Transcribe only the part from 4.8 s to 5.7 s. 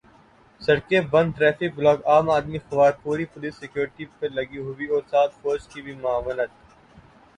اور ساتھ فوج